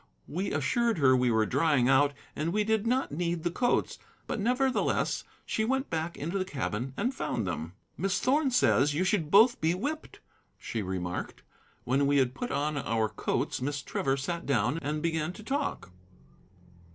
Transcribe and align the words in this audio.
We 0.27 0.51
assured 0.51 0.97
her 0.97 1.15
we 1.15 1.29
were 1.29 1.45
drying 1.45 1.87
out 1.87 2.13
and 2.35 2.51
did 2.51 2.87
not 2.87 3.11
need 3.11 3.43
the 3.43 3.51
coats, 3.51 3.99
but 4.25 4.39
nevertheless 4.39 5.23
she 5.45 5.63
went 5.63 5.91
back 5.91 6.17
into 6.17 6.39
the 6.39 6.43
cabin 6.43 6.95
and 6.97 7.13
found 7.13 7.45
them. 7.45 7.73
"Miss 7.97 8.19
Thorn 8.19 8.49
says 8.49 8.95
you 8.95 9.03
should 9.03 9.29
both 9.29 9.61
be 9.61 9.75
whipped," 9.75 10.19
she 10.57 10.81
remarked. 10.81 11.43
When 11.83 12.07
we 12.07 12.17
had 12.17 12.33
put 12.33 12.49
on 12.49 12.79
our 12.79 13.09
coats 13.09 13.61
Miss 13.61 13.83
Trevor 13.83 14.17
sat 14.17 14.47
down 14.47 14.79
and 14.79 15.03
began 15.03 15.33
to 15.33 15.43
talk. 15.43 15.91